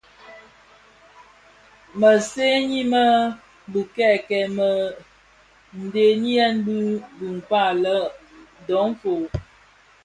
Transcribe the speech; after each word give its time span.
Mësëňi 1.99 2.81
mË 2.91 3.05
bikekel 3.71 4.47
mèn 4.57 4.81
ndheňiyên 5.83 6.55
bi 6.65 6.75
dhikpag 7.17 7.71
lè 7.83 7.95
dofon. 8.67 9.21